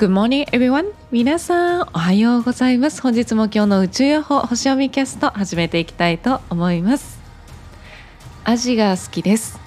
[0.00, 0.94] Good morning everyone.
[1.10, 3.02] 皆さんおはようございます。
[3.02, 7.20] 本日も今日の宇宙予報星読みキャスト始めていきたいと思います。
[8.44, 9.60] アジが好きです。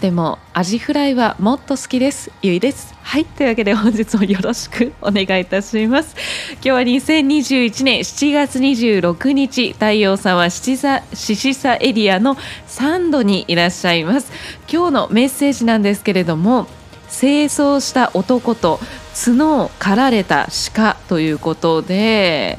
[0.00, 2.30] でもアジフライはもっと好きです。
[2.40, 2.94] ゆいです。
[3.02, 6.16] はいというわけで本日もよろしくお願いいたします。
[6.54, 10.78] 今日は2021年7月26日太陽さんは獅
[11.12, 12.36] 子座エリアの
[12.68, 14.32] 3度にいらっしゃいます。
[14.66, 16.68] 今日のメッセージなんですけれども
[17.10, 18.80] 清掃した男と
[19.14, 22.58] 角を刈られた鹿ということで、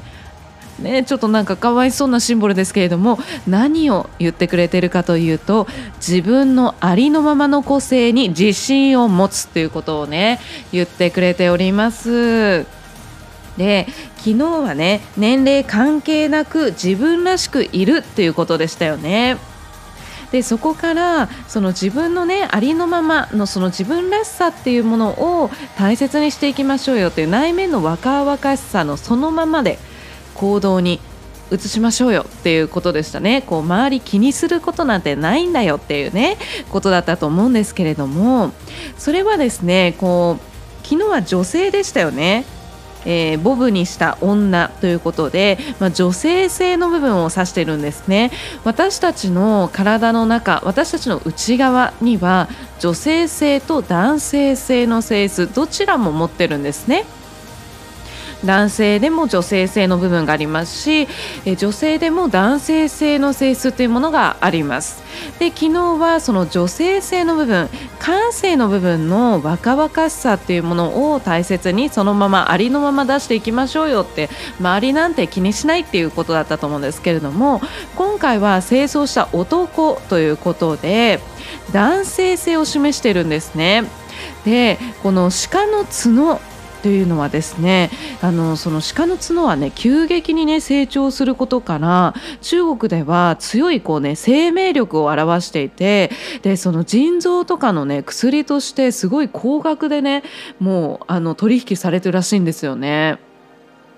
[0.79, 10.39] ね、ちょっとなんかかわいそうなシンボルですけれども何を言ってくれてるかというと自分のありのままの個性に自信を持つということをね
[10.71, 12.65] 言ってくれております。
[13.57, 13.87] で
[14.17, 19.37] 昨日はね年齢関係なく自分らしくいるっていうことでしたよね。
[20.31, 29.79] でそこからその自分のねありのままのその自分らしさっていうものを大切にしていきましょうよという内面の若々しさのそのままで
[30.35, 30.99] 行動に
[31.51, 33.43] 移しましょうよっていうことでしたね。
[33.43, 36.37] こう周り気にすることなんてないんだよっていうね
[36.71, 38.51] ことだったと思うんですけれども
[38.97, 42.45] それはですねこう昨日は女性でしたよね。
[43.05, 48.31] えー、ボブにした女ということで、まあ、女性性の部分を指しているんですね。
[48.63, 57.05] 私たちの体の中私たちの内側には女性性と男性性の性質どちらも持ってるんですね。
[58.45, 61.07] 男性でも女性性の部分がありますし
[61.57, 65.03] 女性でも男性性の性質というものがあります。
[65.39, 74.29] で昨日はその女性性の部分感性の部分の若々しさっていうものを大切にそのままありのまま出していきましょうよって
[74.59, 77.61] 周りなんて気にしないっていうことだったと思うんですけれども
[77.95, 81.19] 今回は清掃した男ということで
[81.71, 83.85] 男性性を示してるんですね。
[84.45, 86.39] でこの鹿の角
[86.85, 87.89] というのはですね
[88.21, 96.11] あのその鹿の角はね急激にね成長することから中国では強いこうね生命力を表していて
[96.43, 100.21] でその腎臓とかのね薬としてすごい高額でね
[100.59, 103.17] もうあの取引されてるらしいんですよね。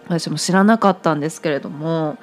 [0.06, 2.18] 私も知らなかったんですけれども。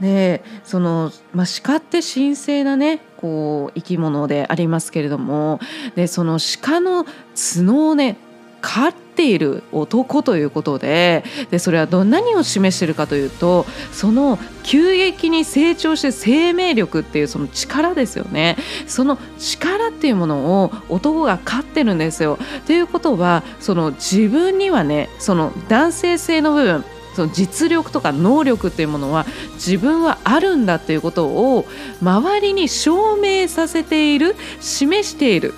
[0.00, 5.60] でその、まあ、鹿って神聖なねこう生き物でありますけれども
[5.94, 7.04] でその鹿の
[7.36, 8.16] 角をね
[8.62, 18.56] 飼っている男ということででそれはど何を示しているかというとその急激に成長して生命力っていうその力ですよね
[18.86, 22.38] その力っていうものを男が飼ってるんですよ。
[22.66, 26.84] ということはその自分にはねその男性性の部分
[27.14, 31.66] その実力とか能力っていうものは自分はあるんだっていうことを
[32.00, 35.52] 周りに証明させている示している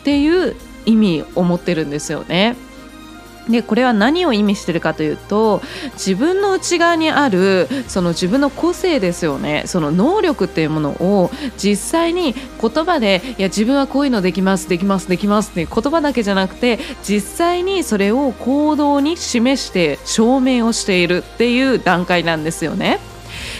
[0.00, 0.54] っていう
[0.86, 2.56] 意味を持ってるんですよね。
[3.48, 5.60] でこれは何を意味してるかというと
[5.94, 22.98] 自分の内側にあるその自分の個性ですよねその能力っていうものを実際に言葉でいや自分はこういうのできますできますできますっていう言葉だけじゃなくて実際にそれを行動に示して証明をしているっていう段階なんですよね。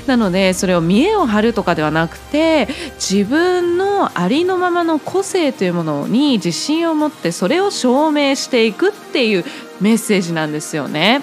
[0.06, 9.44] なのでそれを見栄を張るとかではなくて自分のありのままの個性というものに自信を持ってそれを証明していくっていう
[9.81, 11.23] メッセージなんですよね。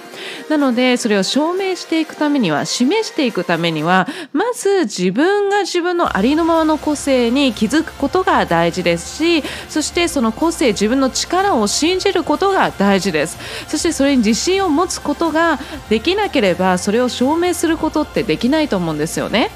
[0.50, 15.60] なのでそれを証明していくためには示していくためにはまず自分が自分のありのままの個性に気づくことが大事ですしそしてその個性自分の力を信じることが大事ですそしてそれに自信を持つことが
[15.90, 19.50] できなければそれを証明することってできないと思うんですよね。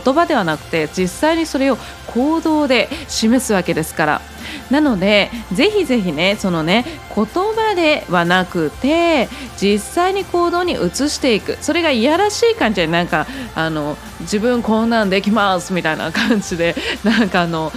[0.00, 4.22] 言葉ではなくて実際にそれを行動で示すわけですから。
[4.70, 6.84] なのでぜひぜひねそのね
[7.14, 9.28] 言葉ではなくて
[9.60, 11.58] 実際に行動に移していく。
[11.60, 16.74] それがいやらしい感じでなんかあの自分こんなんできますみたいな感じで
[17.04, 17.72] なんかあの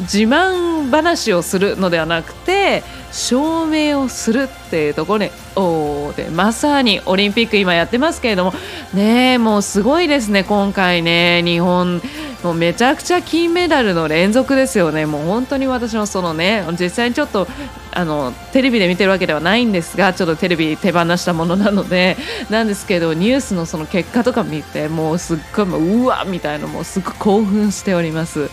[0.00, 2.82] 自慢話をするのではなくて
[3.12, 8.52] 証明をするっていうところにおでまさにオリンピック今やってますけれども
[8.94, 11.42] ねもうすごいですね今回ね。
[11.44, 12.00] 日本
[12.42, 15.04] もうめちゃくちゃ金メダルの連続ですよね。
[15.04, 17.46] もう本当に私もそのね実際にちょっと
[17.92, 22.16] あのテレビで見てるわけではないんですがちょっとテレビ手放したものなので。
[22.48, 28.50] なんですけどニュースのその結果とか見てもうすっごいううわみたいなもうすごい興奮しております。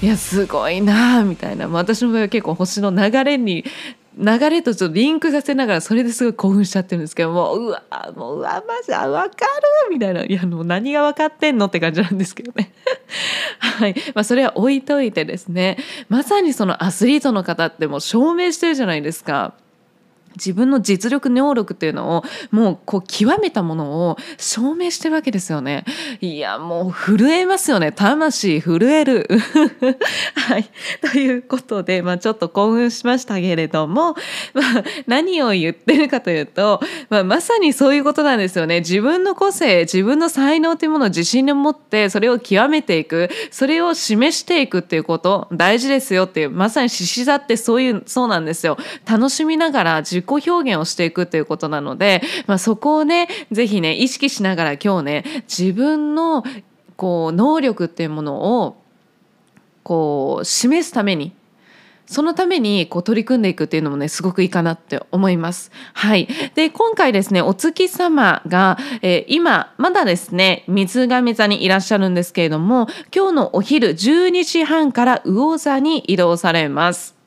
[0.00, 1.68] いやすごいなみたいな。
[1.68, 3.64] 私の場合は結構星の流れに
[4.18, 7.82] 流れとちょっとリンクさせながらそれですごい興奮しちゃってるんですけどもううわ
[8.16, 9.46] もううわマジ分か
[9.88, 9.94] る？
[9.94, 10.24] みたいな。
[10.24, 12.72] いやもう何が分かってんのって感じなんですけどね。
[13.60, 13.94] はい。
[14.14, 15.78] まあそれは置いといてですね。
[16.08, 19.54] まさにそのアスリートの方ってもう証明してるじゃないですか。
[20.38, 25.84] 自分の実力能力っていうのをもうこう極めたものを証明してるわけですよね。
[26.20, 29.28] いやもう震えますよね魂震える。
[30.34, 30.70] はい、
[31.00, 34.14] ということで、まあ、ちょっと興奮しましたけれども、
[34.54, 36.80] まあ、何を言ってるかというと、
[37.10, 38.80] まあ、まさにそういうことなんですよね。
[38.80, 48.78] 自分の個性自分の才能というものを自信に持ってそれを極めていくそれを示していくっていうこと大事ですよっていうまさに獅子座ってそういうそうなんですよ。
[49.04, 56.44] 楽しみながら自己己表現をしていくということなので、まあ、そこをね是非ね意識しながら今日ね自分の
[56.96, 58.82] こう能力っていうものを
[59.82, 61.32] こう示すために
[62.08, 65.70] そのためにこう取り組んでいくっていうのもねすごくいいかなって思います。
[65.92, 66.26] はい。
[66.54, 77.17] で今回ですねお月様が、えー、今まだですね水亀座にいらっしゃるんですけれども今日のお昼12時半から魚座に移動されます。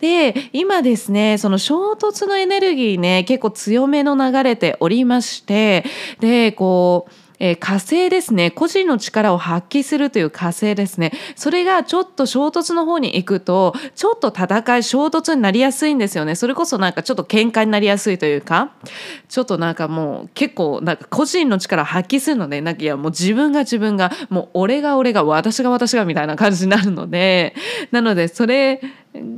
[0.00, 5.84] で今ですねその衝突のエネルギーね結構強めの流れておりまして
[6.20, 8.50] でこうえー、火星ですね。
[8.50, 11.12] 個人の力を発揮するという火星ですね。
[11.36, 16.34] それがちょっと衝突の方に行くとちょっと戦い衝突になりやすいんですよね。
[16.34, 18.72] それこそなんかちょっと喧嘩になりやすいというか。
[19.28, 27.54] ちょっとなんかもう結構なんか個人の力を発揮するのでなんかいやもう自分が自分がもう俺が俺が私が私がみたいな感じになるので。
[27.90, 28.80] なのでそれ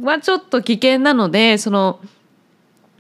[0.03, 2.00] はちょっと危険なのでその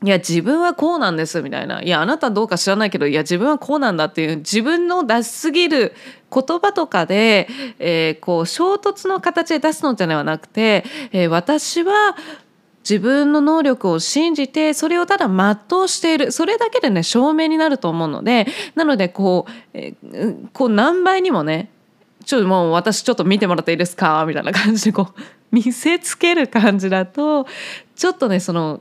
[0.02, 1.82] いや自分はこうなんですみたいな。
[1.82, 5.92] いやあなたどうか知らないけどいや自分はこうなんだっていう自分の出しすぎる
[6.32, 7.48] 言葉とかで、
[7.78, 12.16] えー、こう衝突の形で出すのじゃなくて、えー、私は
[12.82, 16.32] 自分の能力を信じてそれをただ全うしている。
[16.32, 21.68] それだけでね証明になると思うのでなのでこう,、えー、こう何倍にもね
[22.24, 24.24] ちょっともう私ちょっと見てもらっていいですか？
[24.26, 25.20] みたいな感じでこう
[25.52, 27.46] 見せつける感じだと
[27.96, 28.80] ちょっとねその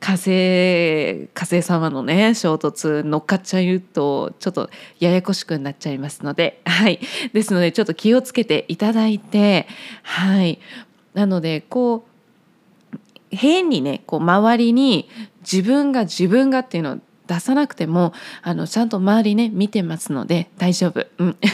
[0.00, 7.00] 火星火星様のね衝突乗っかっちゃうとちょっとややこしくなっちゃいますので はい。
[7.32, 9.66] ですのでちょっと気をつけていただいて
[10.02, 10.58] はい。
[11.14, 12.06] なのでこ
[12.92, 12.96] う
[13.30, 15.08] 変にねこう周りに
[15.40, 18.12] 自分が自分がっていうのを出さなくても
[18.42, 21.06] あのちゃんと周りね見てますので大丈夫。
[21.18, 21.36] うん。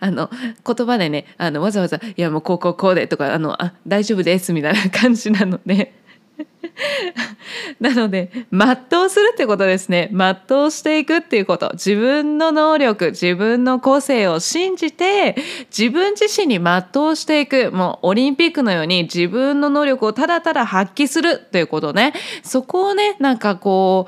[0.00, 0.30] あの
[0.66, 5.99] 言葉でねあのわざわざ「いやもうこうこうこうで」とか「あのあ大丈夫です」みたいな感じなので。
[7.80, 10.10] なので全うするってことですね。
[10.12, 11.70] 全うしていくっていうこと。
[11.72, 15.36] 自分の能力自分の個性を信じて
[15.76, 17.70] 自分自身に全うしていく。
[17.72, 22.12] もうオリンピックのように自分の能力をただただ発揮するっていうことね。
[22.42, 24.06] そこをねなんかこ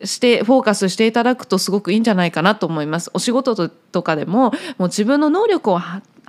[0.00, 3.10] うしてフォーカスしていただくとすごくいいんじゃないかなと思います。
[3.14, 5.78] お仕事とかでももう自分の能力を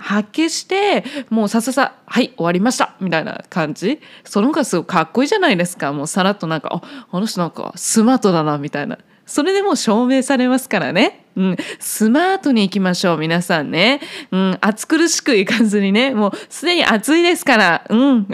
[0.06, 4.00] 発揮してもうさささはい終わりましたみたいな感じ。
[4.22, 5.92] その方がすごいかっこいいじゃないですか。
[5.92, 8.98] もうさらっとなんかああの人なんかスマートだなみたいな。
[9.26, 11.26] それでもう証明されますからね。
[11.34, 14.00] うん、スマートに行きましょう皆さんね、
[14.30, 16.14] うん、暑苦しくいかずにね。
[16.14, 17.84] もうすでに暑いですから。
[17.90, 18.28] うん。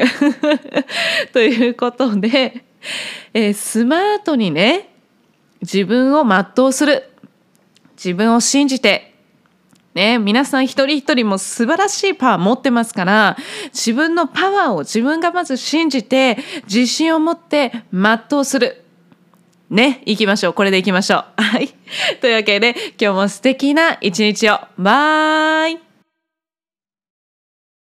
[1.32, 2.64] ということで、
[3.32, 4.94] えー、スマートにね
[5.62, 7.08] 自分を全うする。
[7.96, 9.11] 自分を信じて
[9.94, 13.36] ね、皆さん一人一人も素晴らしいパワー持ってますから
[13.74, 18.78] 自分のパワーを自分がまず信じて自信を持って全うする。
[19.68, 20.52] ね、行きましょう。
[20.52, 21.42] これで行きましょう。
[21.42, 21.68] はい。
[22.20, 24.58] というわけで今日も素敵な一日を。
[24.78, 25.91] バイ